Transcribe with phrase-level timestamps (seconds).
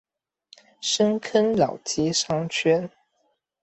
[0.81, 2.89] 深坑老街商圈